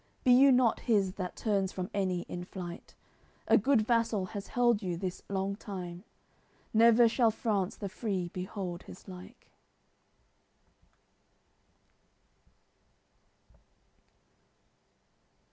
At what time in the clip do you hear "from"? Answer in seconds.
1.71-1.91